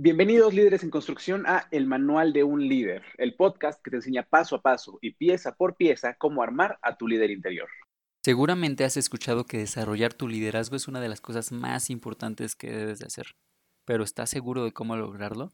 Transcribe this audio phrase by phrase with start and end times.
[0.00, 4.22] Bienvenidos líderes en construcción a El Manual de un Líder, el podcast que te enseña
[4.22, 7.68] paso a paso y pieza por pieza cómo armar a tu líder interior.
[8.22, 12.70] Seguramente has escuchado que desarrollar tu liderazgo es una de las cosas más importantes que
[12.70, 13.34] debes de hacer,
[13.84, 15.50] pero ¿estás seguro de cómo lograrlo?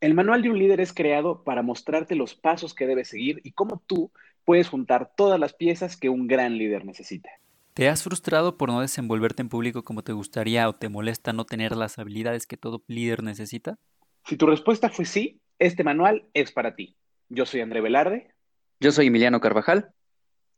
[0.00, 3.50] El Manual de un Líder es creado para mostrarte los pasos que debes seguir y
[3.50, 4.12] cómo tú
[4.44, 7.30] puedes juntar todas las piezas que un gran líder necesita.
[7.74, 11.46] ¿Te has frustrado por no desenvolverte en público como te gustaría o te molesta no
[11.46, 13.78] tener las habilidades que todo líder necesita?
[14.24, 16.96] Si tu respuesta fue sí, este manual es para ti.
[17.28, 18.34] Yo soy André Velarde.
[18.80, 19.92] Yo soy Emiliano Carvajal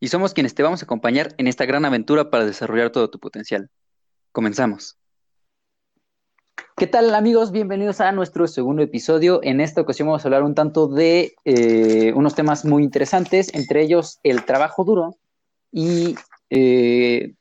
[0.01, 3.20] y somos quienes te vamos a acompañar en esta gran aventura para desarrollar todo tu
[3.20, 3.70] potencial.
[4.32, 4.98] Comenzamos.
[6.76, 7.52] ¿Qué tal amigos?
[7.52, 9.40] Bienvenidos a nuestro segundo episodio.
[9.42, 13.82] En esta ocasión vamos a hablar un tanto de eh, unos temas muy interesantes, entre
[13.82, 15.18] ellos el trabajo duro
[15.70, 16.16] y
[16.55, 17.33] eh,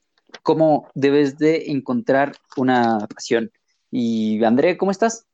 [0.42, 3.52] cómo debes de encontrar una pasión.
[3.92, 5.28] Y André, ¿cómo estás?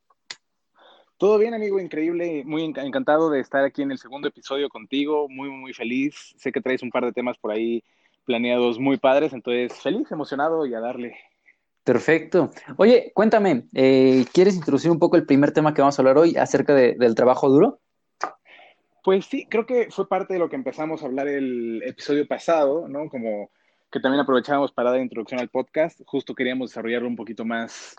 [1.17, 5.49] Todo bien, amigo, increíble, muy encantado de estar aquí en el segundo episodio contigo, muy,
[5.49, 6.33] muy feliz.
[6.37, 7.83] Sé que traes un par de temas por ahí
[8.25, 11.15] planeados muy padres, entonces feliz, emocionado y a darle.
[11.83, 12.51] Perfecto.
[12.77, 16.35] Oye, cuéntame, eh, ¿quieres introducir un poco el primer tema que vamos a hablar hoy
[16.35, 17.79] acerca del trabajo duro?
[19.03, 22.87] Pues sí, creo que fue parte de lo que empezamos a hablar el episodio pasado,
[22.87, 23.07] ¿no?
[23.09, 23.51] Como
[23.91, 26.01] que también aprovechábamos para dar introducción al podcast.
[26.05, 27.95] Justo queríamos desarrollarlo un poquito más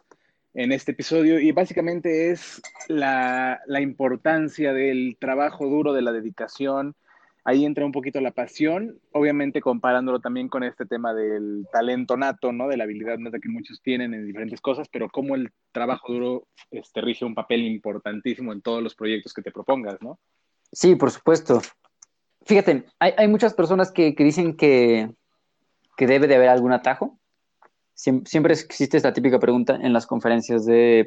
[0.54, 6.94] en este episodio y básicamente es la, la, importancia del trabajo duro, de la dedicación.
[7.44, 12.52] Ahí entra un poquito la pasión, obviamente comparándolo también con este tema del talento nato,
[12.52, 12.68] ¿no?
[12.68, 16.48] De la habilidad nata que muchos tienen en diferentes cosas, pero cómo el trabajo duro
[16.70, 20.18] este, rige un papel importantísimo en todos los proyectos que te propongas, ¿no?
[20.72, 21.62] Sí, por supuesto.
[22.44, 25.10] Fíjate, hay, hay muchas personas que, que dicen que,
[25.98, 27.18] que debe de haber algún atajo.
[27.92, 31.04] siempre existe esta típica pregunta en las conferencias de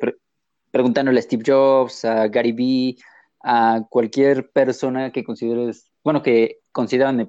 [0.69, 2.97] preguntándole a Steve Jobs, a Gary Vee,
[3.41, 7.25] a cualquier persona que consideres, bueno, que consideran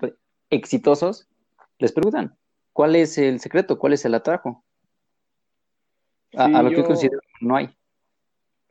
[0.50, 1.28] exitosos,
[1.78, 2.36] les preguntan,
[2.72, 3.78] ¿cuál es el secreto?
[3.78, 4.64] ¿Cuál es el atajo?
[6.34, 7.70] A, lo que considero no hay.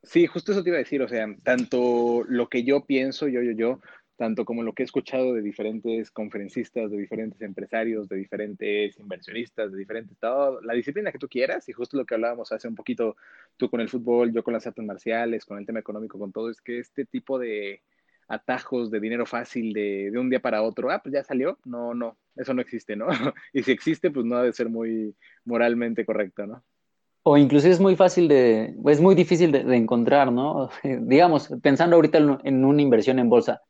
[0.03, 3.41] Sí, justo eso te iba a decir, o sea, tanto lo que yo pienso, yo,
[3.41, 3.79] yo, yo,
[4.21, 9.71] tanto como lo que he escuchado de diferentes conferencistas, de diferentes empresarios, de diferentes inversionistas,
[9.71, 12.75] de diferentes, todo, la disciplina que tú quieras, y justo lo que hablábamos hace un
[12.75, 13.15] poquito
[13.57, 16.51] tú con el fútbol, yo con las artes marciales, con el tema económico, con todo,
[16.51, 17.81] es que este tipo de
[18.27, 21.95] atajos de dinero fácil de, de un día para otro, ah, pues ya salió, no,
[21.95, 23.07] no, eso no existe, ¿no?
[23.53, 25.15] y si existe, pues no ha de ser muy
[25.45, 26.63] moralmente correcto, ¿no?
[27.23, 30.69] O inclusive es muy fácil de, es muy difícil de, encontrar, ¿no?
[30.83, 33.63] Digamos, pensando ahorita en una inversión en bolsa,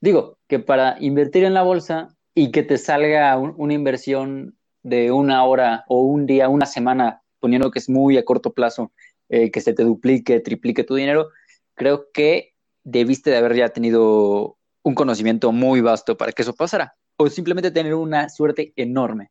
[0.00, 5.44] Digo, que para invertir en la bolsa y que te salga una inversión de una
[5.44, 8.92] hora o un día, una semana, poniendo que es muy a corto plazo,
[9.28, 11.30] eh, que se te duplique, triplique tu dinero,
[11.74, 16.94] creo que debiste de haber ya tenido un conocimiento muy vasto para que eso pasara,
[17.16, 19.30] o simplemente tener una suerte enorme.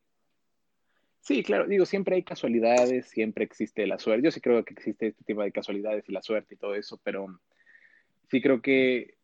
[1.22, 4.26] Sí, claro, digo, siempre hay casualidades, siempre existe la suerte.
[4.26, 7.00] Yo sí creo que existe este tipo de casualidades y la suerte y todo eso,
[7.03, 7.40] pero
[8.30, 9.16] sí creo que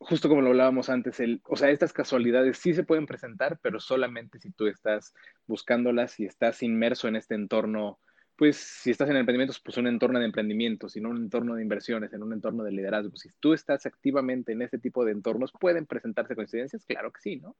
[0.00, 3.78] justo como lo hablábamos antes, el, o sea, estas casualidades sí se pueden presentar, pero
[3.78, 5.14] solamente si tú estás
[5.46, 8.00] buscándolas y estás inmerso en este entorno,
[8.34, 12.14] pues si estás en emprendimientos, pues un entorno de emprendimiento, sino un entorno de inversiones,
[12.14, 13.14] en un entorno de liderazgo.
[13.14, 16.86] Si tú estás activamente en este tipo de entornos, ¿pueden presentarse coincidencias?
[16.86, 17.54] Claro que sí, ¿no?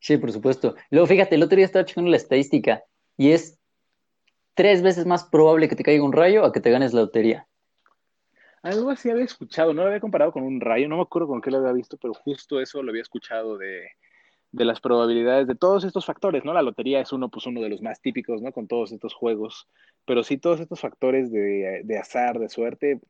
[0.00, 0.76] Sí, por supuesto.
[0.90, 2.82] Luego, fíjate, el otro día estaba checando la estadística
[3.18, 3.58] y es
[4.54, 7.46] tres veces más probable que te caiga un rayo a que te ganes la lotería.
[8.62, 11.40] Algo así había escuchado, no lo había comparado con un rayo, no me acuerdo con
[11.40, 13.88] qué lo había visto, pero justo eso lo había escuchado de,
[14.52, 16.52] de las probabilidades de todos estos factores, ¿no?
[16.52, 18.52] La lotería es uno, pues uno de los más típicos, ¿no?
[18.52, 19.68] Con todos estos juegos,
[20.04, 23.00] pero sí todos estos factores de, de azar, de suerte,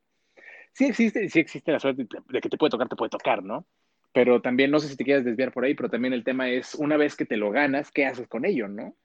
[0.73, 3.65] sí existe, sí existe la suerte de que te puede tocar, te puede tocar, ¿no?
[4.13, 6.75] Pero también, no sé si te quieres desviar por ahí, pero también el tema es,
[6.75, 8.95] una vez que te lo ganas, ¿qué haces con ello, no?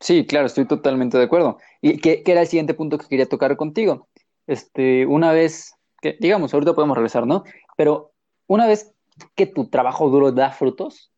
[0.00, 1.58] Sí, claro, estoy totalmente de acuerdo.
[1.80, 4.08] ¿Y qué, qué era el siguiente punto que quería tocar contigo?
[4.46, 7.44] Este, una vez que, digamos, ahorita podemos regresar, ¿no?
[7.76, 8.12] Pero
[8.46, 8.94] una vez
[9.34, 11.12] que tu trabajo duro da frutos,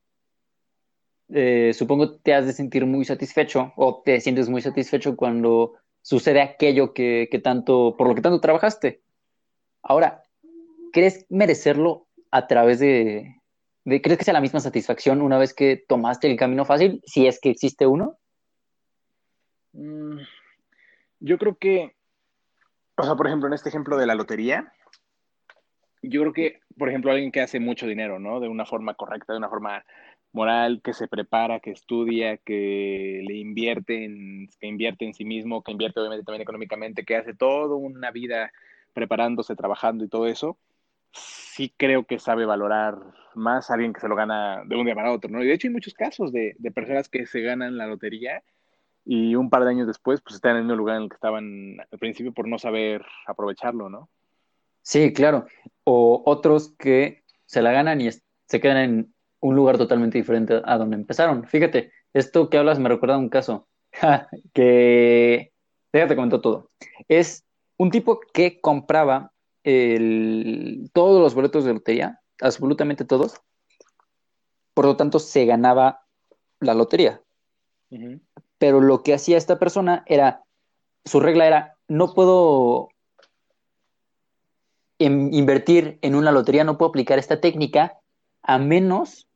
[1.31, 6.43] eh, supongo te has de sentir muy satisfecho o te sientes muy satisfecho cuando sucede
[6.43, 9.03] aquello que, que tanto, por lo que tanto trabajaste.
[9.83, 10.23] Ahora,
[10.93, 13.41] ¿crees merecerlo a través de,
[13.85, 17.27] de, ¿crees que sea la misma satisfacción una vez que tomaste el camino fácil, si
[17.27, 18.19] es que existe uno?
[19.73, 20.19] Mm,
[21.21, 21.94] yo creo que
[22.97, 24.73] o sea, por ejemplo, en este ejemplo de la lotería,
[26.03, 28.41] yo creo que, por ejemplo, alguien que hace mucho dinero, ¿no?
[28.41, 29.85] De una forma correcta, de una forma
[30.33, 35.63] moral, que se prepara, que estudia, que le invierte en, que invierte en sí mismo,
[35.63, 38.53] que invierte obviamente también económicamente, que hace toda una vida
[38.93, 40.59] preparándose, trabajando y todo eso,
[41.13, 42.97] sí creo que sabe valorar
[43.35, 45.43] más a alguien que se lo gana de un día para otro, ¿no?
[45.43, 48.43] Y de hecho hay muchos casos de, de personas que se ganan la lotería
[49.05, 51.15] y un par de años después pues están en el mismo lugar en el que
[51.15, 54.09] estaban al principio por no saber aprovecharlo, ¿no?
[54.83, 55.47] Sí, claro.
[55.85, 60.79] O otros que se la ganan y se quedan en un lugar totalmente diferente a
[60.79, 61.45] donde empezaron.
[61.45, 63.69] Fíjate, esto que hablas me recuerda a un caso
[64.55, 65.53] que,
[65.93, 66.71] déjate comento todo.
[67.09, 67.45] Es
[67.77, 69.33] un tipo que compraba
[69.65, 73.41] el, todos los boletos de lotería, absolutamente todos,
[74.75, 76.03] por lo tanto se ganaba
[76.61, 77.21] la lotería.
[78.65, 80.43] Pero lo que hacía esta persona era,
[81.05, 82.89] su regla era, no puedo
[84.99, 87.99] invertir en una lotería, no puedo aplicar esta técnica
[88.41, 89.29] a menos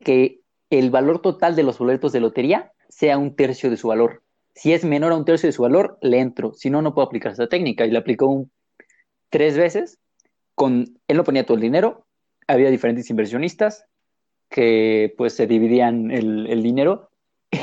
[0.00, 0.40] que
[0.70, 4.24] el valor total de los boletos de lotería sea un tercio de su valor.
[4.56, 6.52] Si es menor a un tercio de su valor, le entro.
[6.52, 7.86] Si no, no puedo aplicar esta técnica.
[7.86, 8.44] Y le aplicó
[9.30, 10.00] tres veces.
[10.56, 12.08] Con, él no ponía todo el dinero.
[12.48, 13.84] Había diferentes inversionistas
[14.50, 17.07] que pues se dividían el, dinero.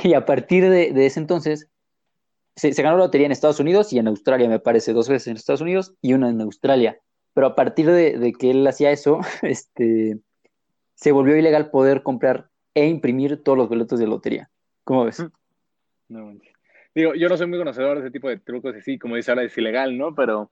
[0.04, 1.70] Y a partir de, ese entonces,
[2.56, 5.36] se, ganó la lotería en Estados Unidos y en Australia, me parece, dos veces en
[5.36, 7.00] Estados Unidos y una en Australia.
[7.34, 10.20] Pero a partir de, de que él hacía eso, este,
[10.96, 14.50] se volvió ilegal poder comprar e imprimir todos los boletos de lotería.
[14.84, 15.24] ¿Cómo ves?
[16.08, 16.34] No,
[16.94, 19.44] digo, yo no soy muy conocedor de ese tipo de trucos así, como dice ahora,
[19.44, 20.14] es ilegal, ¿no?
[20.14, 20.50] Pero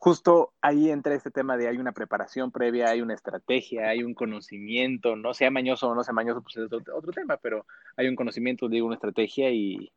[0.00, 4.14] justo ahí entra este tema de hay una preparación previa, hay una estrategia, hay un
[4.14, 7.66] conocimiento, no sea mañoso o no sea mañoso, pues es otro, tema, pero
[7.98, 9.92] hay un conocimiento, digo, una estrategia y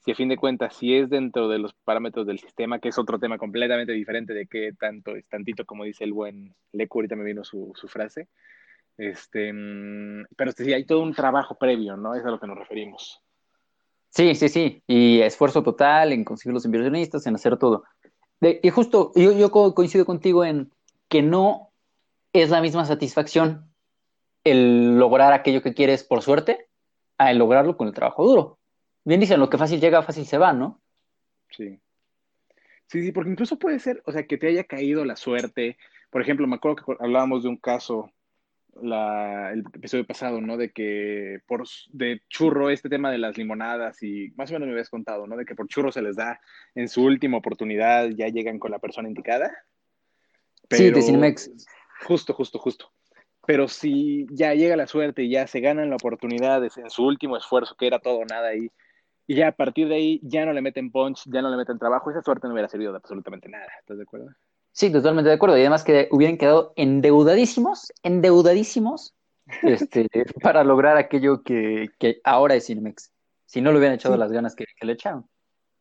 [0.00, 2.98] si a fin de cuentas, si es dentro de los parámetros del sistema, que es
[2.98, 7.16] otro tema completamente diferente de qué tanto es tantito, como dice el buen Leco, ahorita
[7.16, 8.28] me vino su, su frase,
[8.98, 12.14] este, mm, pero sí, hay todo un trabajo previo, ¿no?
[12.14, 13.22] Es a lo que nos referimos.
[14.10, 14.82] Sí, sí, sí.
[14.86, 17.84] Y esfuerzo total en conseguir los inversionistas, en hacer todo.
[18.40, 20.70] Y justo, yo, yo coincido contigo en
[21.08, 21.70] que no
[22.32, 23.68] es la misma satisfacción
[24.44, 26.68] el lograr aquello que quieres por suerte
[27.18, 28.58] a el lograrlo con el trabajo duro.
[29.04, 30.80] Bien dicen, lo que fácil llega, fácil se va, ¿no?
[31.50, 31.80] Sí.
[32.86, 35.76] Sí, sí, porque incluso puede ser, o sea, que te haya caído la suerte.
[36.10, 38.10] Por ejemplo, me acuerdo que hablábamos de un caso
[38.80, 40.56] la, el episodio pasado, ¿no?
[40.56, 44.72] De que por de churro este tema de las limonadas y más o menos me
[44.72, 45.36] habías contado, ¿no?
[45.36, 46.40] De que por churro se les da
[46.74, 49.50] en su última oportunidad, ya llegan con la persona indicada.
[50.70, 51.50] sí, de Cinemex.
[52.06, 52.92] Justo, justo, justo.
[53.46, 57.36] Pero si ya llega la suerte y ya se ganan la oportunidad en su último
[57.36, 58.70] esfuerzo, que era todo nada ahí,
[59.26, 61.78] y ya a partir de ahí ya no le meten punch, ya no le meten
[61.78, 63.66] trabajo, esa suerte no hubiera servido de absolutamente nada.
[63.80, 64.28] ¿Estás de acuerdo?
[64.78, 65.56] Sí, totalmente de acuerdo.
[65.56, 69.12] Y además que hubieran quedado endeudadísimos, endeudadísimos,
[69.64, 70.06] este,
[70.40, 71.90] para lograr aquello que,
[72.22, 73.10] ahora es Cinemex.
[73.44, 75.26] Si no le hubieran echado las ganas que, le echaron.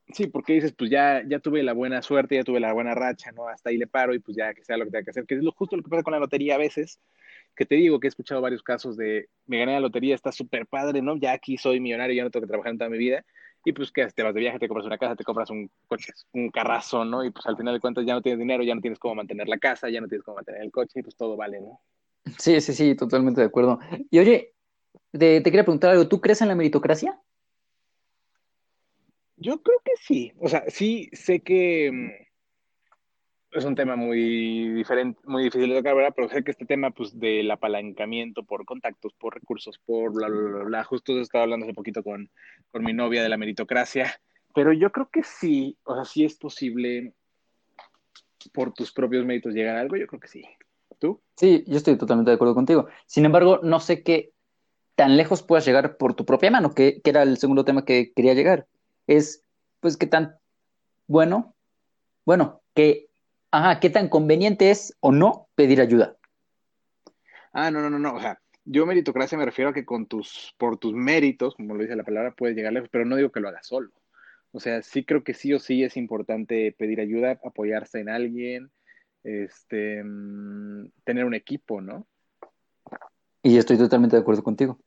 [0.08, 3.32] Sí, porque dices, pues ya, ya tuve la buena suerte, ya tuve la buena racha,
[3.34, 3.48] ¿no?
[3.48, 5.36] Hasta ahí le paro y pues ya que sea lo que tenga que hacer, que
[5.36, 7.00] es lo, justo lo que pasa con la lotería a veces,
[7.56, 10.66] que te digo que he escuchado varios casos de, me gané la lotería, está súper
[10.66, 11.18] padre, ¿no?
[11.18, 13.24] Ya aquí soy millonario, ya no tengo que trabajar en toda mi vida,
[13.68, 16.14] y pues que te vas de viaje, te compras una casa, te compras un coche,
[16.32, 17.26] un carrazo, ¿no?
[17.26, 19.50] Y pues al final de cuentas ya no tienes dinero, ya no tienes cómo mantener
[19.50, 21.82] la casa, ya no tienes cómo mantener el coche y pues todo vale, ¿no?
[22.38, 23.78] Sí, sí, sí, totalmente de acuerdo.
[24.10, 24.54] Y oye,
[25.12, 27.20] te, te quería preguntar algo, ¿tú crees en la meritocracia?
[29.36, 32.27] Yo creo que sí, o sea, sí sé que mm,
[33.52, 36.14] es un tema muy diferente, muy difícil de tocar, ¿verdad?
[36.16, 40.64] Pero sé que este tema, pues, del apalancamiento por contactos, por recursos, por bla, bla,
[40.64, 42.30] bla, Justo estaba hablando hace poquito con,
[42.72, 44.20] con mi novia de la meritocracia,
[44.54, 47.14] pero yo creo que sí, o sea, sí es posible
[48.54, 50.44] por tus propios méritos llegar a algo, yo creo que sí.
[51.00, 51.22] ¿Tú?
[51.36, 52.88] Sí, yo estoy totalmente de acuerdo contigo.
[53.06, 54.32] Sin embargo, no sé qué
[54.96, 58.14] tan lejos puedas llegar por tu propia mano, que, que era el segundo tema que
[58.14, 58.68] quería llegar.
[59.06, 59.44] Es,
[59.80, 60.38] pues, qué tan
[61.06, 61.56] bueno,
[62.26, 63.07] bueno, que
[63.58, 66.16] ajá, qué tan conveniente es o no pedir ayuda.
[67.54, 68.14] Ah, no, no, no, no.
[68.14, 71.82] O sea, yo meritocracia me refiero a que con tus, por tus méritos, como lo
[71.82, 73.92] dice la palabra, puedes llegar lejos, pero no digo que lo hagas solo.
[74.52, 78.72] O sea, sí creo que sí o sí es importante pedir ayuda, apoyarse en alguien,
[79.24, 82.06] este, mm, tener un equipo, ¿no?
[83.42, 84.80] Y estoy totalmente de acuerdo contigo.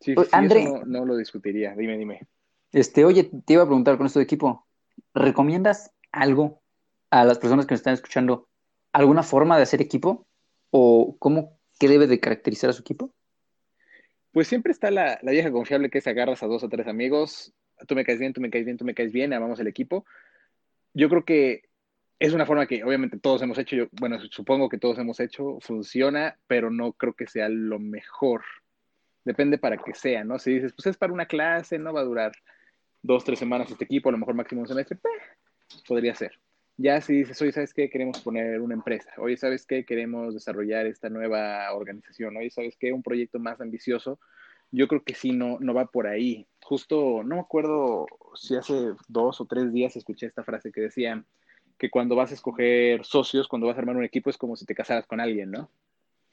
[0.00, 1.74] Sí, sí, André, no, no, lo discutiría.
[1.76, 2.26] Dime, dime.
[2.72, 4.66] Este, oye, te iba a preguntar con esto de equipo.
[5.14, 6.62] ¿Recomiendas algo
[7.10, 8.48] a las personas que nos están escuchando?
[8.92, 10.26] ¿Alguna forma de hacer equipo?
[10.70, 13.12] ¿O cómo, qué debe de caracterizar a su equipo?
[14.32, 17.52] Pues siempre está la, vieja confiable que es agarras a dos o tres amigos,
[17.86, 20.04] tú me caes bien, tú me caes bien, tú me caes bien, amamos el equipo.
[20.92, 21.62] Yo creo que
[22.18, 25.58] es una forma que obviamente todos hemos hecho, yo, bueno, supongo que todos hemos hecho,
[25.60, 28.42] funciona, pero no creo que sea lo mejor.
[29.24, 30.38] Depende para que sea, ¿no?
[30.38, 32.32] Si dices, pues es para una clase, no va a durar
[33.02, 34.98] dos, tres semanas este equipo, a lo mejor máximo un semestre,
[35.86, 36.38] podría ser.
[36.76, 37.90] Ya si dices, oye, ¿sabes qué?
[37.90, 39.10] Queremos poner una empresa.
[39.18, 39.84] Oye, ¿sabes qué?
[39.84, 42.36] Queremos desarrollar esta nueva organización.
[42.36, 42.92] Oye, ¿sabes qué?
[42.92, 44.20] Un proyecto más ambicioso.
[44.70, 46.46] Yo creo que sí, no, no va por ahí.
[46.62, 51.24] Justo, no me acuerdo si hace dos o tres días escuché esta frase que decía
[51.78, 54.64] que cuando vas a escoger socios, cuando vas a armar un equipo, es como si
[54.64, 55.70] te casaras con alguien, ¿no?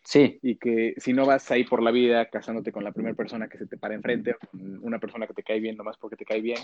[0.04, 0.38] Sí.
[0.44, 3.58] Y que si no vas ahí por la vida casándote con la primera persona que
[3.58, 4.36] se te para enfrente,
[4.82, 6.60] una persona que te cae bien nomás porque te cae bien,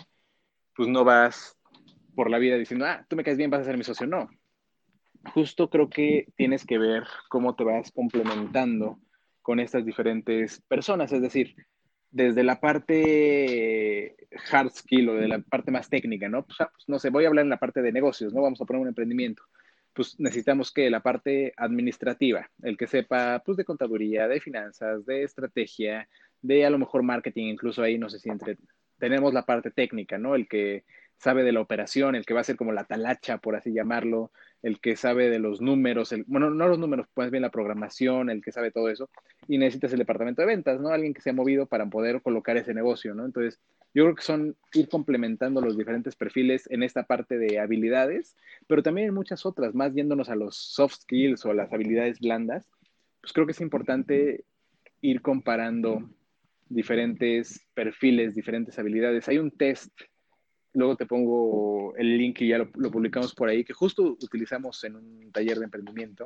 [0.75, 1.57] pues no vas
[2.15, 4.07] por la vida diciendo, ah, tú me caes bien, vas a ser mi socio.
[4.07, 4.29] No.
[5.33, 8.99] Justo creo que tienes que ver cómo te vas complementando
[9.41, 11.11] con estas diferentes personas.
[11.11, 11.55] Es decir,
[12.11, 14.15] desde la parte
[14.51, 16.45] hard skill o de la parte más técnica, ¿no?
[16.45, 18.41] Pues, ah, pues, no sé, voy a hablar en la parte de negocios, ¿no?
[18.41, 19.43] Vamos a poner un emprendimiento.
[19.93, 25.23] Pues necesitamos que la parte administrativa, el que sepa, pues de contaduría, de finanzas, de
[25.23, 26.07] estrategia,
[26.41, 28.57] de a lo mejor marketing, incluso ahí no sé si entre,
[28.97, 30.35] tenemos la parte técnica, ¿no?
[30.35, 30.85] El que
[31.21, 34.31] sabe de la operación, el que va a ser como la talacha, por así llamarlo,
[34.63, 38.41] el que sabe de los números, bueno, no los números, pues bien la programación, el
[38.41, 39.07] que sabe todo eso,
[39.47, 40.89] y necesitas el departamento de ventas, ¿no?
[40.89, 43.23] Alguien que se ha movido para poder colocar ese negocio, ¿no?
[43.23, 43.59] Entonces,
[43.93, 48.35] yo creo que son ir complementando los diferentes perfiles en esta parte de habilidades,
[48.65, 52.67] pero también en muchas otras, más yéndonos a los soft skills o las habilidades blandas,
[53.21, 54.43] pues creo que es importante
[55.01, 56.09] ir comparando
[56.67, 59.27] diferentes perfiles, diferentes habilidades.
[59.27, 59.91] Hay un test
[60.73, 64.95] Luego te pongo el link y ya lo, publicamos por ahí, que justo utilizamos en
[64.95, 66.25] un taller de emprendimiento,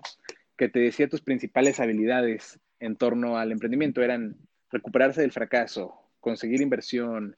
[0.56, 4.02] que te decía tus principales habilidades en torno al emprendimiento.
[4.02, 4.38] Eran
[4.70, 7.36] recuperarse del fracaso, conseguir inversión,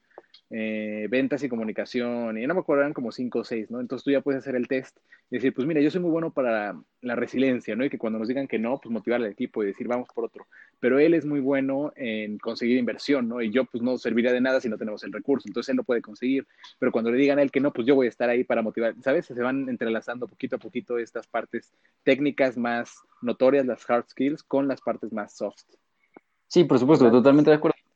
[0.49, 3.81] eh, ventas y comunicación, y no me acuerdo, eran como cinco o seis, ¿no?
[3.81, 4.97] Entonces tú ya puedes hacer el test
[5.29, 7.83] y decir, pues mira, yo soy muy bueno para la resiliencia, ¿no?
[7.83, 10.23] Y que cuando nos digan que no, pues motivar al equipo y decir, vamos por
[10.23, 10.47] otro.
[10.79, 13.41] Pero él es muy bueno en conseguir inversión, ¿no?
[13.41, 15.83] Y yo, pues no serviría de nada si no tenemos el recurso, entonces él lo
[15.83, 16.47] puede conseguir.
[16.79, 18.61] Pero cuando le digan a él que no, pues yo voy a estar ahí para
[18.61, 19.25] motivar, ¿sabes?
[19.25, 21.73] Se van entrelazando poquito a poquito estas partes
[22.03, 25.63] técnicas más notorias, las hard skills, con las partes más soft.
[26.47, 27.86] Sí, por supuesto, totalmente de acuerdo.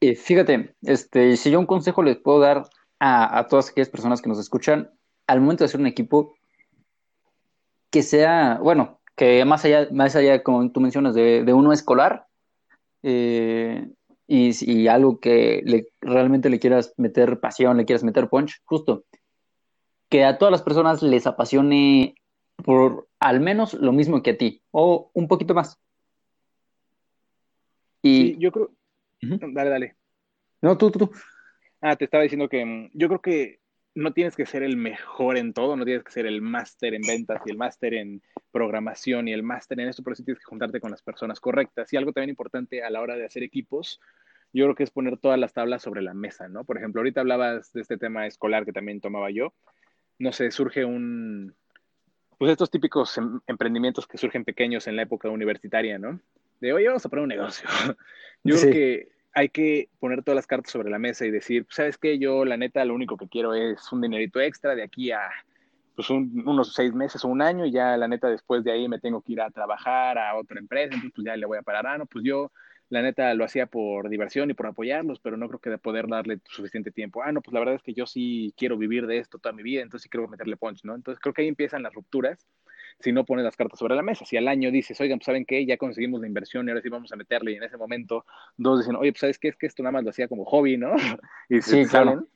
[0.00, 2.68] Fíjate, este, si yo un consejo les puedo dar
[3.00, 4.90] a, todas aquellas personas que nos escuchan,
[5.26, 6.34] al momento de hacer un equipo,
[7.90, 12.26] que sea, bueno, que más allá, más allá como tú mencionas, de, uno escolar,
[13.02, 13.88] eh,
[14.28, 19.04] y, algo que realmente le quieras meter pasión, le quieras meter punch, justo,
[20.08, 22.14] que a todas las personas les apasione
[22.56, 25.78] por al menos lo mismo que a ti, o un poquito más.
[28.02, 28.70] Y yo creo,
[29.20, 29.96] Dale, dale.
[30.62, 31.12] No, tú, tú, tú.
[31.80, 33.60] Ah, te estaba diciendo que mm, yo creo que
[33.94, 37.02] no tienes que ser el mejor en todo, no tienes que ser el máster en
[37.02, 38.22] ventas y el máster en
[38.52, 41.92] programación y el máster en esto, pero sí tienes que juntarte con las personas correctas.
[41.92, 44.00] Y algo también importante a la hora de hacer equipos,
[44.52, 46.64] yo creo que es poner todas las tablas sobre la mesa, ¿no?
[46.64, 49.52] Por ejemplo, ahorita hablabas de este tema escolar que también tomaba yo.
[50.18, 51.54] No sé, surge un,
[52.38, 56.20] pues estos típicos em, emprendimientos que surgen pequeños en la época universitaria, ¿no?
[56.60, 57.68] De, oye, vamos a poner un negocio.
[58.44, 61.76] Yo creo que hay que poner todas las cartas sobre la mesa y decir, pues,
[61.76, 62.18] ¿sabes qué?
[62.18, 65.30] Yo, la neta, lo único que quiero es un dinerito extra de aquí a
[65.94, 69.00] pues, unos seis meses o un año y ya, la neta, después de ahí me
[69.00, 71.86] tengo que ir a trabajar a otra empresa, entonces pues ya le voy a parar.
[71.86, 72.52] Ah, no, pues yo,
[72.88, 76.06] la neta, lo hacía por diversión y por apoyarlos, pero no creo que de poder
[76.06, 77.22] darle suficiente tiempo.
[77.22, 79.62] Ah, no, pues la verdad es que yo sí quiero vivir de esto toda mi
[79.64, 80.94] vida, entonces sí quiero meterle punch, ¿no?
[80.94, 82.46] Entonces creo que ahí empiezan las rupturas
[83.00, 84.24] si no pones las cartas sobre la mesa.
[84.24, 86.88] Si al año dices, oigan, pues saben qué, ya conseguimos la inversión y ahora sí
[86.88, 88.24] vamos a meterle, y en ese momento
[88.56, 90.76] dos dicen, oye, pues sabes qué, es que esto nada más lo hacía como hobby,
[90.76, 90.92] ¿no?
[91.48, 92.26] y sí, claro.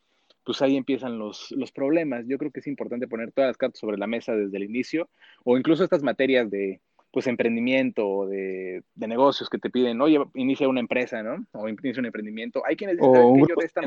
[0.45, 2.27] pues ahí empiezan los, los problemas.
[2.27, 5.09] Yo creo que es importante poner todas las cartas sobre la mesa desde el inicio,
[5.45, 6.81] o incluso estas materias de
[7.13, 11.47] pues emprendimiento o de, negocios que te piden, oye, inicia una empresa, ¿no?
[11.53, 12.63] O inicia un emprendimiento.
[12.67, 13.83] Hay quienes dicen, o, un yo de esta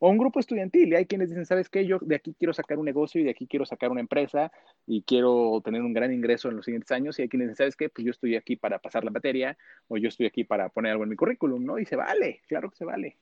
[0.00, 1.86] o un grupo estudiantil, y hay quienes dicen, ¿sabes qué?
[1.86, 4.50] Yo de aquí quiero sacar un negocio y de aquí quiero sacar una empresa
[4.86, 7.76] y quiero tener un gran ingreso en los siguientes años, y hay quienes dicen, ¿sabes
[7.76, 7.88] qué?
[7.88, 9.56] Pues yo estoy aquí para pasar la materia
[9.86, 11.78] o yo estoy aquí para poner algo en mi currículum, ¿no?
[11.78, 13.18] Y se vale, claro que se vale.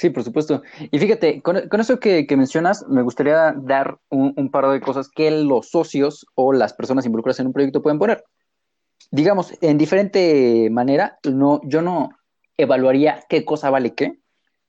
[0.00, 0.62] Sí, por supuesto.
[0.90, 5.68] Y fíjate, con, eso que, mencionas, me gustaría dar un, par de cosas que los
[5.68, 8.24] socios o las personas involucradas en un proyecto pueden poner.
[9.10, 12.12] Digamos, en diferente manera, no, yo no
[12.56, 14.18] evaluaría qué cosa vale qué,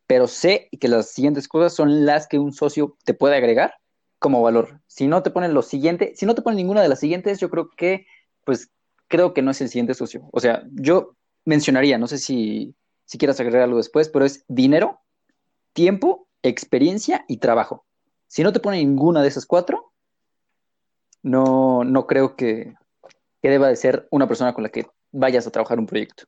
[0.06, 3.76] pero sé que las siguientes cosas son las que un socio te puede agregar
[4.20, 4.82] como valor.
[4.88, 7.50] Si no te ponen lo siguiente, si no te ponen ninguna de las siguientes, yo
[7.50, 8.06] creo que,
[8.44, 8.70] pues,
[9.08, 10.28] creo que no es el siguiente socio.
[10.34, 15.01] O sea, yo mencionaría, no sé si, si quieras agregar algo después, pero es dinero,
[15.74, 17.86] tiempo, experiencia y trabajo.
[18.28, 19.92] Si no te pone ninguna de esas cuatro,
[21.24, 22.76] no, no creo que,
[23.42, 26.24] que deba de ser una persona con la que vayas a trabajar un proyecto.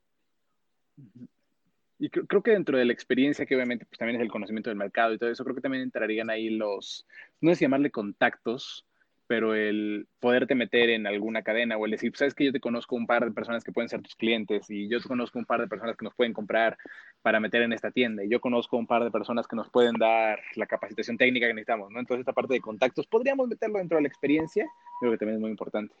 [1.98, 4.76] Y creo, que dentro de la experiencia, que obviamente pues, también es el conocimiento del
[4.76, 7.06] mercado y todo eso, creo que también entrarían ahí los,
[7.40, 8.84] no si llamarle contactos,
[9.26, 12.96] pero el poderte meter en alguna cadena o el decir, sabes que yo te conozco
[12.96, 15.60] un par de personas que pueden ser tus clientes y yo te conozco un par
[15.60, 16.76] de personas que nos pueden comprar
[17.22, 19.94] para meter en esta tienda y yo conozco un par de personas que nos pueden
[19.94, 22.00] dar la capacitación técnica que necesitamos, ¿no?
[22.00, 24.66] Entonces esta parte de contactos podríamos meterlo dentro de la experiencia,
[25.00, 25.94] creo que también es muy importante.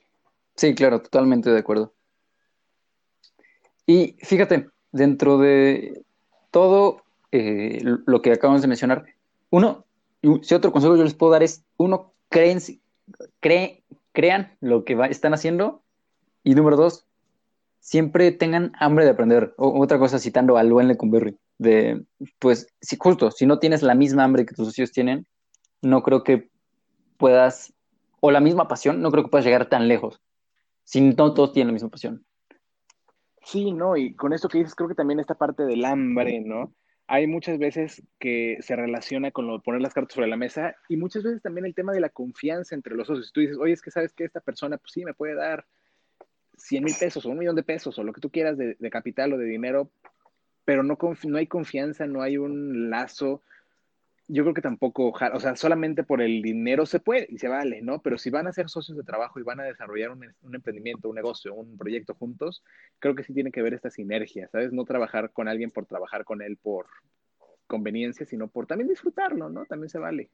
[0.56, 1.92] Sí, claro, totalmente de acuerdo.
[3.86, 6.02] Y fíjate, dentro de
[6.50, 7.02] todo
[7.32, 9.04] eh, lo que acabamos de mencionar,
[9.50, 9.84] uno,
[10.42, 12.12] si otro consejo yo les puedo dar es, uno,
[13.40, 15.82] crean lo que están haciendo.
[16.42, 17.06] Y número dos,
[17.80, 19.54] siempre tengan hambre de aprender.
[19.56, 22.04] otra cosa citando a Luen Lecumberri, de,
[22.38, 25.26] pues, si, justo, si no tienes la misma hambre que tus socios tienen,
[25.82, 26.50] no creo que
[27.16, 27.74] puedas,
[28.20, 30.20] o la misma pasión, no creo que puedas llegar tan lejos.
[30.84, 32.24] Si no todos tienen la misma pasión.
[33.42, 36.72] Sí, no, y con esto que dices, creo que también esta parte del hambre, ¿no?
[37.06, 40.76] Hay muchas veces que se relaciona con lo de poner las cartas sobre la mesa
[40.88, 43.32] y muchas veces también el tema de la confianza entre los socios.
[43.32, 45.66] Tú dices, oye, es que sabes que esta persona, pues sí, me puede dar
[46.56, 49.32] 100 mil pesos o un millón de pesos o lo que tú quieras de, capital
[49.34, 49.90] o de dinero,
[50.64, 50.96] pero no
[51.36, 53.42] hay confianza, no hay un lazo,
[54.26, 57.82] yo creo que tampoco, o sea, solamente por el dinero se puede y se vale,
[57.82, 58.00] ¿no?
[58.00, 61.16] Pero si van a ser socios de trabajo y van a desarrollar un, emprendimiento, un
[61.16, 62.62] negocio, un proyecto juntos,
[62.98, 64.72] creo que sí tiene que ver esta sinergia, ¿sabes?
[64.72, 66.86] No trabajar con alguien por trabajar con él por
[67.66, 69.66] conveniencia, sino por también disfrutarlo, ¿no?
[69.66, 70.30] También se vale.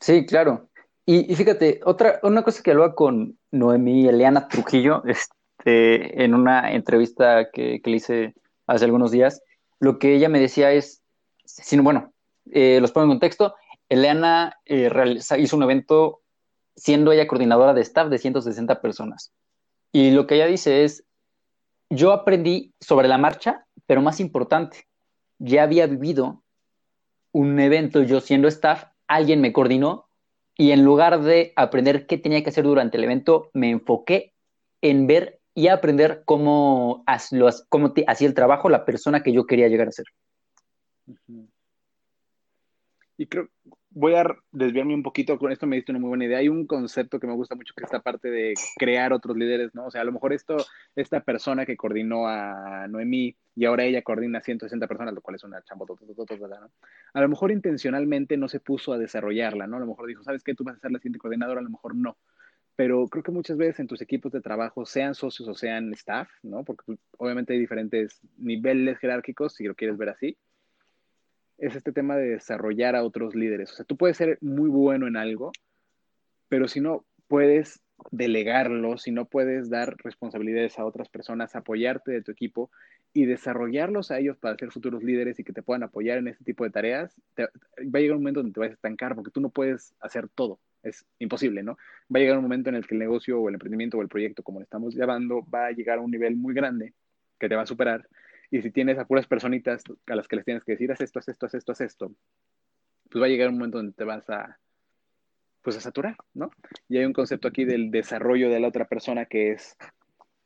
[0.00, 0.68] Sí, claro.
[1.06, 7.50] Y, fíjate, otra, una cosa que hablaba con Noemí Eliana Trujillo, este, en una entrevista
[7.52, 8.34] que, que le hice
[8.66, 9.42] hace algunos días,
[9.78, 11.02] lo que ella me decía es,
[11.44, 12.13] sino bueno,
[12.50, 13.54] eh, los pongo en contexto,
[13.88, 14.90] Eliana eh,
[15.38, 16.20] hizo un evento
[16.76, 19.32] siendo ella coordinadora de staff de 160 personas.
[19.92, 21.04] Y lo que ella dice es,
[21.90, 24.86] yo aprendí sobre la marcha, pero más importante,
[25.38, 26.42] ya había vivido
[27.32, 30.06] un evento yo siendo staff, alguien me coordinó
[30.56, 34.32] y en lugar de aprender qué tenía que hacer durante el evento, me enfoqué
[34.80, 37.04] en ver y aprender cómo,
[37.68, 40.06] cómo hacía el trabajo la persona que yo quería llegar a ser.
[43.16, 43.48] Y creo,
[43.90, 46.38] voy a desviarme un poquito, con esto me diste una muy buena idea.
[46.38, 49.72] Hay un concepto que me gusta mucho, que es esta parte de crear otros líderes,
[49.74, 49.86] ¿no?
[49.86, 50.56] O sea, a lo mejor esto,
[50.96, 55.36] esta persona que coordinó a Noemí y ahora ella coordina a 160 personas, lo cual
[55.36, 56.70] es una chamba, ¿no?
[57.12, 59.76] A lo mejor intencionalmente no se puso a desarrollarla, ¿no?
[59.76, 60.54] A lo mejor dijo, ¿sabes qué?
[60.54, 62.16] Tú vas a ser la siguiente coordinadora, a lo mejor no.
[62.74, 66.28] Pero creo que muchas veces en tus equipos de trabajo, sean socios o sean staff,
[66.42, 66.64] ¿no?
[66.64, 70.36] Porque obviamente hay diferentes niveles jerárquicos, si lo quieres ver así
[71.58, 73.72] es este tema de desarrollar a otros líderes.
[73.72, 75.52] O sea, tú puedes ser muy bueno en algo,
[76.48, 82.22] pero si no puedes delegarlo, si no puedes dar responsabilidades a otras personas, apoyarte de
[82.22, 82.70] tu equipo
[83.12, 86.44] y desarrollarlos a ellos para ser futuros líderes y que te puedan apoyar en este
[86.44, 87.48] tipo de tareas, va
[87.98, 90.58] a llegar un momento donde te vas a estancar porque tú no puedes hacer todo.
[90.82, 91.78] Es imposible, ¿no?
[92.14, 94.08] Va a llegar un momento en el que el negocio o el emprendimiento o el
[94.08, 96.92] proyecto, como le estamos llamando, va a llegar a un nivel muy grande
[97.38, 98.06] que te va a superar
[98.54, 101.18] y si tienes a puras personitas a las que les tienes que decir, haz esto,
[101.18, 102.12] haz esto, haz esto, haz esto,
[103.10, 104.60] pues va a llegar un momento donde te vas a,
[105.60, 106.52] pues a saturar, ¿no?
[106.88, 109.76] Y hay un concepto aquí del desarrollo de la otra persona que es,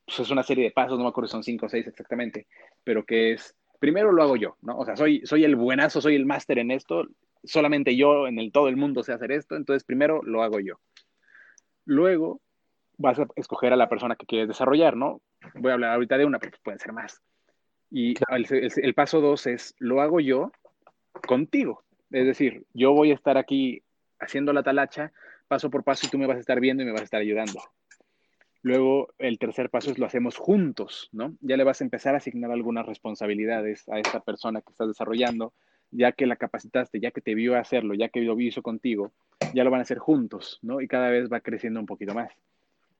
[0.07, 2.47] pues es una serie de pasos, no me acuerdo si son cinco o seis exactamente,
[2.83, 4.79] pero que es, primero lo hago yo, ¿no?
[4.79, 7.07] O sea, soy, soy el buenazo, soy el máster en esto,
[7.45, 10.81] solamente yo en todo el mundo sé hacer esto, entonces primero lo hago yo.
[11.85, 12.41] Luego
[12.97, 15.21] vas a escoger a la persona que quieres desarrollar, ¿no?
[15.57, 17.21] Voy a hablar ahorita de una, pero pueden ser más.
[17.91, 20.53] Y el, paso dos es, lo hago yo
[21.27, 21.83] contigo.
[22.11, 23.83] Es decir, yo voy a estar aquí
[24.19, 25.13] haciendo la talacha
[25.47, 27.21] paso por paso y tú me vas a estar viendo y me vas a estar
[27.21, 27.61] ayudando.
[28.63, 31.35] Luego, el tercer paso es lo hacemos juntos, ¿no?
[31.41, 35.55] Ya le vas a empezar a asignar algunas responsabilidades a esta persona que estás desarrollando,
[35.91, 39.13] ya que la capacitaste, ya que te vio hacerlo, ya que lo hizo contigo,
[39.55, 40.81] ya lo van a hacer juntos, ¿no?
[40.81, 42.33] Y cada vez va creciendo un poquito más.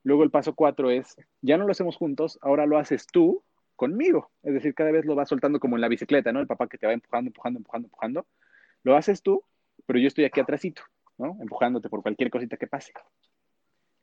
[0.05, 3.43] Luego el paso cuatro es, ya no lo hacemos juntos, ahora lo haces tú
[3.79, 4.31] conmigo.
[4.43, 6.41] Es decir, cada vez lo vas soltando como en la bicicleta, ¿no?
[6.41, 8.27] El papá que te va empujando, empujando, empujando, empujando.
[8.83, 9.43] Lo haces tú,
[9.87, 10.83] pero yo estoy aquí atrásito,
[11.17, 11.39] ¿no?
[11.41, 12.93] Empujándote por cualquier cosita que pase.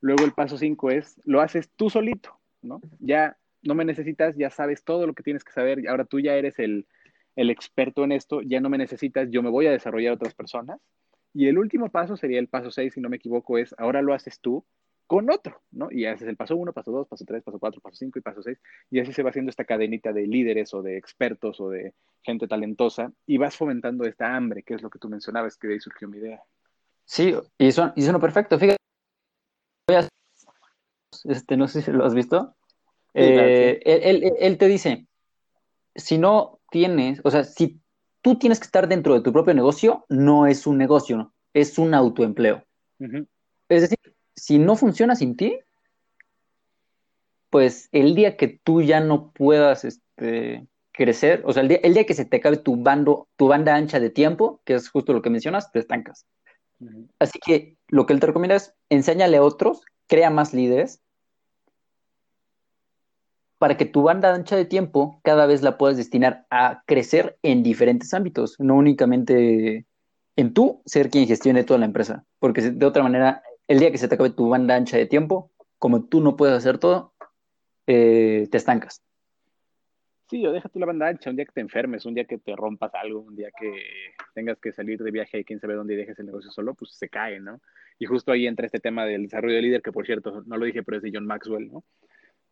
[0.00, 2.80] Luego el paso cinco es, lo haces tú solito, ¿no?
[2.98, 6.34] Ya no me necesitas, ya sabes todo lo que tienes que saber, ahora tú ya
[6.34, 6.86] eres el,
[7.36, 10.80] experto en esto, ya no me necesitas, yo me voy a desarrollar otras personas.
[11.34, 14.14] Y el último paso sería el paso seis, si no me equivoco, es ahora lo
[14.14, 14.64] haces tú,
[15.06, 15.88] con otro, ¿no?
[15.90, 18.22] Y ese es el paso uno, paso dos, paso tres, paso cuatro, paso cinco y
[18.22, 18.58] paso seis.
[18.90, 22.48] Y así se va haciendo esta cadenita de líderes o de expertos o de gente
[22.48, 25.80] talentosa y vas fomentando esta hambre, que es lo que tú mencionabas, que de ahí
[25.80, 26.42] surgió mi idea.
[27.04, 28.58] Sí, y eso, y eso perfecto.
[28.58, 28.78] Fíjate,
[31.24, 32.56] este, no sé si lo has visto.
[33.14, 35.06] Eh, él, él, te dice,
[35.94, 37.80] si no tienes, o sea, si
[38.20, 41.94] tú tienes que estar dentro de tu propio negocio, no es un negocio, es un
[41.94, 42.64] autoempleo.
[43.68, 45.58] Es decir, si no funciona sin ti,
[47.50, 51.94] pues el día que tú ya no puedas este, crecer, o sea, el día, el
[51.94, 55.12] día que se te acabe tu, bando, tu banda ancha de tiempo, que es justo
[55.12, 56.26] lo que mencionas, te estancas.
[57.18, 61.00] Así que lo que él te recomienda es enséñale a otros, crea más líderes,
[63.58, 67.62] para que tu banda ancha de tiempo cada vez la puedas destinar a crecer en
[67.62, 69.86] diferentes ámbitos, no únicamente
[70.36, 73.98] en tú ser quien gestione toda la empresa, porque de otra manera, el día que
[73.98, 77.14] se te acabe tu banda ancha de tiempo, como tú no puedes hacer todo,
[77.86, 79.02] eh, te estancas.
[80.28, 82.38] Sí, o deja tú la banda ancha, un día que te enfermes, un día que
[82.38, 83.70] te rompas algo, un día que
[84.34, 86.92] tengas que salir de viaje y quién sabe dónde y dejes el negocio solo, pues
[86.96, 87.60] se cae, ¿no?
[87.98, 90.66] Y justo ahí entra este tema del desarrollo de líder, que por cierto, no lo
[90.66, 91.84] dije, pero es de John Maxwell, ¿no?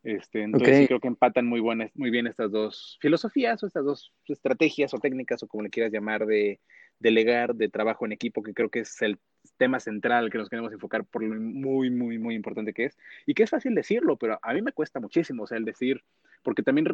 [0.03, 3.83] Este, entonces sí creo que empatan muy, buenas, muy bien estas dos filosofías o estas
[3.83, 6.61] dos estrategias o técnicas o como le quieras llamar de
[6.99, 9.19] delegar, de trabajo en equipo, que creo que es el
[9.57, 12.97] tema central que nos queremos enfocar por lo muy, muy, muy importante que es.
[13.25, 16.03] Y que es fácil decirlo, pero a mí me cuesta muchísimo, o sea, el decir,
[16.43, 16.87] porque también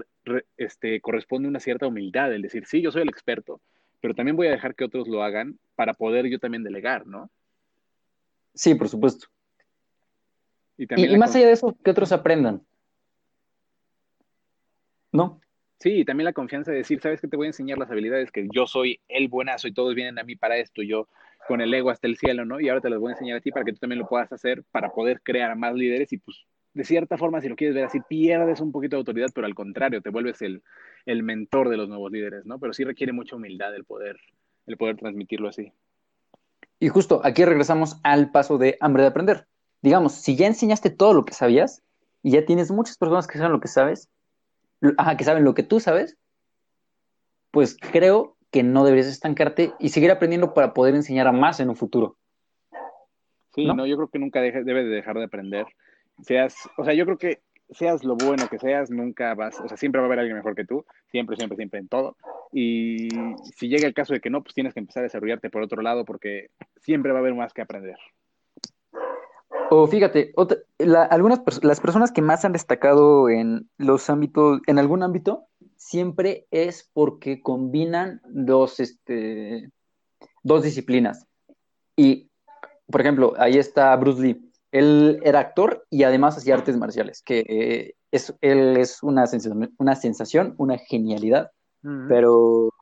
[0.57, 3.61] este, corresponde una cierta humildad, el decir, sí, yo soy el experto,
[3.99, 7.29] pero también voy a dejar que otros lo hagan para poder yo también delegar, ¿no?
[8.53, 9.27] Sí, por supuesto.
[10.77, 12.63] Y, y más allá de eso, que otros aprendan.
[15.11, 15.40] ¿no?
[15.81, 18.47] Sí, también la confianza de decir, sabes que te voy a enseñar las habilidades, que
[18.53, 21.07] yo soy el buenazo y todos vienen a mí para esto, yo
[21.47, 22.59] con el ego hasta el cielo, ¿no?
[22.59, 24.31] Y ahora te las voy a enseñar a ti para que tú también lo puedas
[24.31, 27.85] hacer, para poder crear más líderes y pues de cierta forma, si lo quieres ver
[27.85, 30.61] así, pierdes un poquito de autoridad, pero al contrario, te vuelves el,
[31.07, 32.59] el mentor de los nuevos líderes, ¿no?
[32.59, 34.17] Pero sí requiere mucha humildad el poder,
[34.67, 35.73] el poder transmitirlo así.
[36.79, 39.47] Y justo aquí regresamos al paso de hambre de aprender.
[39.81, 41.81] Digamos, si ya enseñaste todo lo que sabías
[42.21, 44.11] y ya tienes muchas personas que saben lo que sabes,
[44.97, 46.17] ajá, que saben lo que tú sabes,
[47.51, 51.69] pues creo que no deberías estancarte y seguir aprendiendo para poder enseñar a más en
[51.69, 52.17] un futuro.
[53.53, 55.65] Sí, no, yo creo que nunca debes de dejar de aprender.
[56.21, 59.77] Seas, o sea, yo creo que seas lo bueno que seas, nunca vas, o sea,
[59.77, 62.17] siempre va a haber alguien mejor que tú, siempre, siempre, siempre en todo.
[62.51, 63.09] Y
[63.55, 65.81] si llega el caso de que no, pues tienes que empezar a desarrollarte por otro
[65.81, 67.97] lado porque siempre va a haber más que aprender.
[69.73, 70.33] O fíjate,
[71.09, 76.89] algunas las personas que más han destacado en los ámbitos, en algún ámbito, siempre es
[76.91, 79.71] porque combinan dos, este,
[80.43, 81.25] dos disciplinas.
[81.95, 82.29] Y,
[82.87, 84.51] por ejemplo, ahí está Bruce Lee.
[84.73, 89.73] Él era actor y además hacía artes marciales, que eh, es, él es una sensación,
[89.77, 91.49] una, sensación, una genialidad,
[92.09, 92.73] pero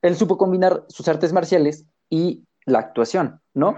[0.00, 3.74] él supo combinar sus artes marciales y la actuación, ¿no?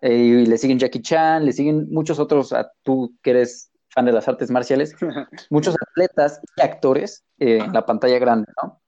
[0.00, 4.06] Eh, y le siguen Jackie Chan, le siguen muchos otros, a tú que eres fan
[4.06, 4.94] de las artes marciales,
[5.50, 8.80] muchos atletas y actores eh, en la pantalla grande, ¿no?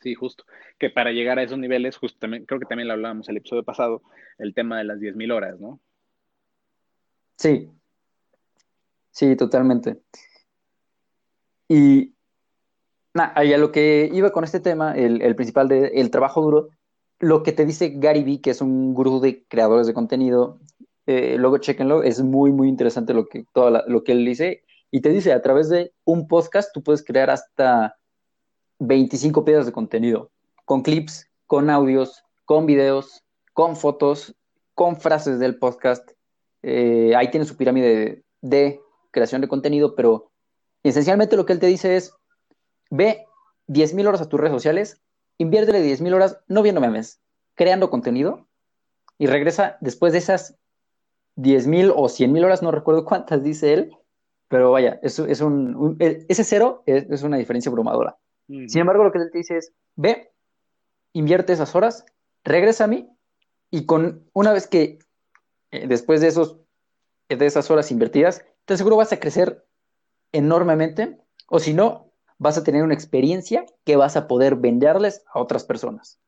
[0.00, 0.44] Sí, justo.
[0.78, 3.64] Que para llegar a esos niveles, justo también, creo que también lo hablábamos el episodio
[3.64, 4.02] pasado,
[4.38, 5.80] el tema de las 10.000 horas, ¿no?
[7.36, 7.70] Sí.
[9.10, 10.00] Sí, totalmente.
[11.68, 12.14] Y
[13.14, 16.68] nada, a lo que iba con este tema, el, el principal del trabajo duro,
[17.22, 20.58] lo que te dice Gary Vee, que es un gurú de creadores de contenido,
[21.06, 24.64] eh, luego chequenlo, es muy, muy interesante lo que, lo que él dice.
[24.90, 27.96] Y te dice, a través de un podcast tú puedes crear hasta
[28.80, 30.32] 25 piezas de contenido,
[30.64, 34.34] con clips, con audios, con videos, con fotos,
[34.74, 36.10] con frases del podcast.
[36.64, 38.80] Eh, ahí tiene su pirámide de,
[39.12, 40.32] creación de contenido, pero
[40.82, 42.12] esencialmente lo que él te dice es,
[42.90, 43.26] ve
[43.68, 45.00] 10.000 horas a tus redes sociales
[45.38, 47.20] inviértele 10.000 horas no viendo memes,
[47.54, 48.46] creando contenido
[49.18, 50.56] y regresa después de esas
[51.36, 53.96] 10.000 o 100.000 horas, no recuerdo cuántas dice él,
[54.48, 58.18] pero vaya, es, es un, ese cero es, una diferencia abrumadora.
[58.46, 60.30] Sin embargo, lo que él te dice es, ve,
[61.14, 62.04] invierte esas horas,
[62.44, 63.08] regresa a mí
[63.70, 64.98] y con una vez que
[65.70, 66.58] eh, después de esos
[67.36, 69.64] de esas horas invertidas, te aseguro vas a crecer
[70.32, 71.18] enormemente,
[71.48, 72.11] o si no,
[72.42, 76.20] vas a tener una experiencia que vas a poder venderles a otras personas.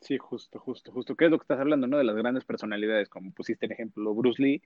[0.00, 1.14] Sí, justo, justo, justo.
[1.14, 1.98] ¿Qué es lo que estás hablando, no?
[1.98, 4.62] De las grandes personalidades, como pusiste el ejemplo, Bruce Lee,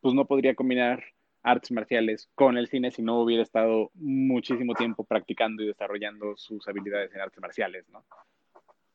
[0.00, 1.04] pues no podría combinar
[1.42, 6.66] artes marciales con el cine si no hubiera estado muchísimo tiempo practicando y desarrollando sus
[6.66, 8.04] habilidades en artes marciales, ¿no?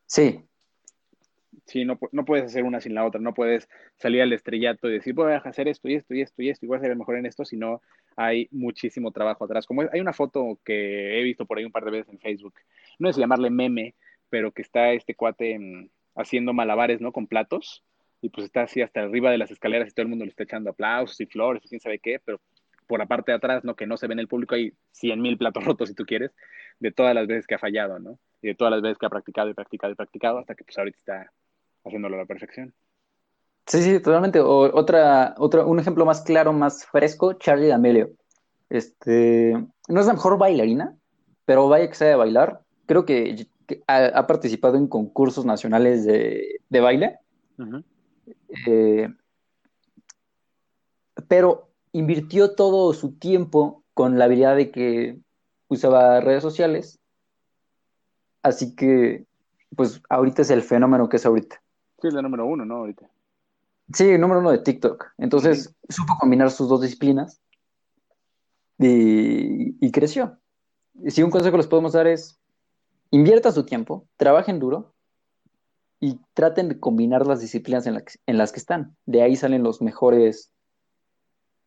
[0.05, 0.43] Sí,
[1.65, 4.93] Sí, no, no puedes hacer una sin la otra, no puedes salir al estrellato y
[4.93, 6.91] decir, voy a hacer esto y esto y esto y esto y voy a ser
[6.91, 7.81] el mejor en esto, sino
[8.15, 9.65] hay muchísimo trabajo atrás.
[9.65, 12.53] Como hay una foto que he visto por ahí un par de veces en Facebook,
[12.99, 13.95] no es llamarle meme,
[14.29, 17.11] pero que está este cuate haciendo malabares, ¿no?
[17.11, 17.83] Con platos
[18.21, 20.43] y pues está así hasta arriba de las escaleras y todo el mundo le está
[20.43, 22.39] echando aplausos y flores y quién sabe qué, pero
[22.87, 23.75] por la parte de atrás, ¿no?
[23.75, 26.31] Que no se ve en el público, hay cien mil platos rotos si tú quieres,
[26.79, 28.19] de todas las veces que ha fallado, ¿no?
[28.47, 30.97] de todas las veces que ha practicado y practicado y practicado hasta que pues ahorita
[30.97, 31.31] está
[31.85, 32.73] haciéndolo a la perfección.
[33.65, 34.39] Sí, sí, totalmente.
[34.39, 38.11] O, otra, otro, un ejemplo más claro, más fresco, Charlie D'Amelio.
[38.69, 39.53] Este,
[39.87, 40.95] no es la mejor bailarina,
[41.45, 42.61] pero vaya que sabe bailar.
[42.85, 47.19] Creo que, que ha, ha participado en concursos nacionales de, de baile.
[48.67, 49.09] Eh,
[51.27, 55.17] pero invirtió todo su tiempo con la habilidad de que
[55.67, 56.99] usaba redes sociales.
[58.41, 59.25] Así que,
[59.75, 61.61] pues ahorita es el fenómeno que es ahorita.
[62.01, 62.77] Sí, es la número uno, ¿no?
[62.77, 63.09] Ahorita.
[63.91, 65.05] Sí, número uno de TikTok.
[65.17, 67.41] Entonces, supo combinar sus dos disciplinas
[68.79, 70.39] y, y creció.
[71.03, 72.39] Y si un consejo les podemos dar es,
[73.11, 74.93] invierta su tiempo, trabajen duro
[75.99, 78.95] y traten de combinar las disciplinas en, la que- en las que están.
[79.05, 80.51] De ahí salen los mejores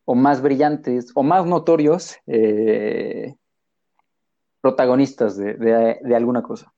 [0.05, 3.35] o más brillantes o más notorios eh,
[4.61, 6.73] protagonistas de, de- de alguna cosa.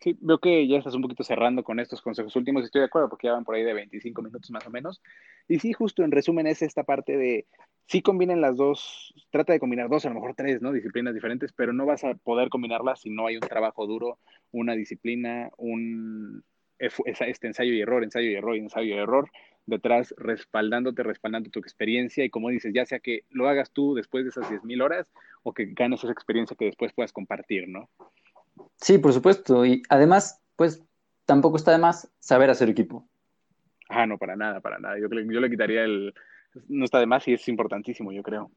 [0.00, 3.08] Sí, veo que ya estás un poquito cerrando con estos consejos últimos, estoy de acuerdo
[3.08, 5.00] porque ya van por ahí de 25 minutos más o menos.
[5.46, 7.46] Y sí, justo en resumen es esta parte de,
[7.86, 10.72] sí combinen las dos, trata de combinar dos, a lo mejor tres, ¿no?
[10.72, 14.18] Disciplinas diferentes, pero no vas a poder combinarlas si no hay un trabajo duro,
[14.50, 16.42] una disciplina, un
[16.78, 19.30] este ensayo y error, ensayo y error, ensayo y error,
[19.66, 24.24] detrás respaldándote, respaldando tu experiencia y como dices, ya sea que lo hagas tú después
[24.24, 25.06] de esas 10.000 horas
[25.44, 27.88] o que ganes esa experiencia que después puedas compartir, ¿no?
[28.76, 29.64] Sí, por supuesto.
[29.66, 30.82] Y además, pues
[31.24, 33.08] tampoco está de más saber hacer equipo.
[33.88, 34.98] Ah, no, para nada, para nada.
[34.98, 36.14] Yo, le- yo le quitaría el...
[36.68, 38.50] No está de más y es importantísimo, yo creo.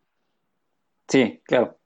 [1.08, 1.78] Sí, claro.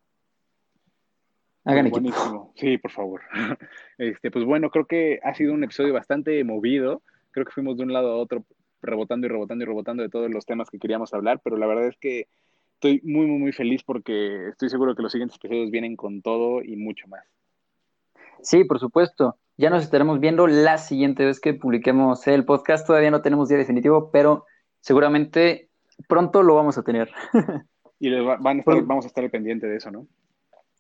[1.65, 2.01] Hagan equipo.
[2.01, 2.53] buenísimo.
[2.55, 3.21] Sí, por favor.
[3.97, 7.01] Este, pues bueno, creo que ha sido un episodio bastante movido.
[7.31, 8.45] Creo que fuimos de un lado a otro
[8.81, 11.87] rebotando y rebotando y rebotando de todos los temas que queríamos hablar, pero la verdad
[11.87, 12.27] es que
[12.75, 16.63] estoy muy, muy, muy feliz porque estoy seguro que los siguientes episodios vienen con todo
[16.63, 17.25] y mucho más.
[18.41, 19.37] Sí, por supuesto.
[19.57, 22.87] Ya nos estaremos viendo la siguiente vez que publiquemos el podcast.
[22.87, 24.45] Todavía no tenemos día definitivo, pero
[24.79, 25.69] seguramente
[26.07, 27.11] pronto lo vamos a tener.
[27.99, 30.07] Y van a estar, Por- vamos a estar al pendiente de eso, ¿no?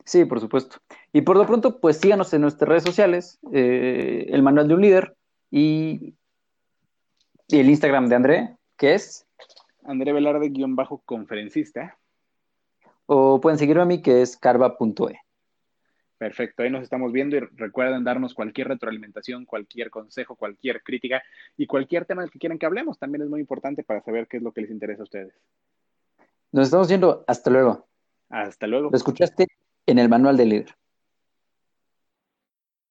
[0.05, 0.77] Sí, por supuesto.
[1.11, 4.81] Y por lo pronto, pues síganos en nuestras redes sociales, eh, el manual de un
[4.81, 5.15] líder
[5.51, 6.13] y,
[7.49, 9.27] y el Instagram de André, que es,
[9.83, 11.97] André Velarde, guion bajo conferencista.
[13.05, 15.19] o pueden seguirme a mí, que es carva.e.
[16.19, 21.23] Perfecto, ahí nos estamos viendo y recuerden darnos cualquier retroalimentación, cualquier consejo, cualquier crítica
[21.55, 22.99] y cualquier tema del que quieran que hablemos.
[22.99, 25.33] También es muy importante para saber qué es lo que les interesa a ustedes.
[26.51, 27.23] Nos estamos viendo.
[27.25, 27.87] Hasta luego.
[28.27, 28.89] Hasta luego.
[28.89, 29.47] Lo escuchaste
[29.85, 30.75] en el manual del líder.